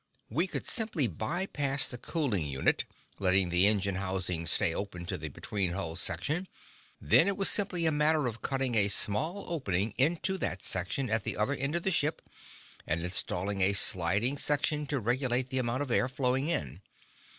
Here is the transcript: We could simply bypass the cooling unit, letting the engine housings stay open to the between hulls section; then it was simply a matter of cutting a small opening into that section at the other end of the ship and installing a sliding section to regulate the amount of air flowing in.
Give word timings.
We 0.31 0.47
could 0.47 0.65
simply 0.65 1.05
bypass 1.05 1.87
the 1.87 1.99
cooling 1.99 2.47
unit, 2.47 2.85
letting 3.19 3.49
the 3.49 3.67
engine 3.67 3.97
housings 3.97 4.49
stay 4.49 4.73
open 4.73 5.05
to 5.05 5.15
the 5.15 5.29
between 5.29 5.73
hulls 5.73 6.01
section; 6.01 6.47
then 6.99 7.27
it 7.27 7.37
was 7.37 7.51
simply 7.51 7.85
a 7.85 7.91
matter 7.91 8.25
of 8.25 8.41
cutting 8.41 8.73
a 8.73 8.87
small 8.87 9.45
opening 9.47 9.93
into 9.99 10.39
that 10.39 10.63
section 10.63 11.11
at 11.11 11.23
the 11.23 11.37
other 11.37 11.53
end 11.53 11.75
of 11.75 11.83
the 11.83 11.91
ship 11.91 12.23
and 12.87 13.03
installing 13.03 13.61
a 13.61 13.73
sliding 13.73 14.39
section 14.39 14.87
to 14.87 14.99
regulate 14.99 15.51
the 15.51 15.59
amount 15.59 15.83
of 15.83 15.91
air 15.91 16.09
flowing 16.09 16.49
in. 16.49 16.81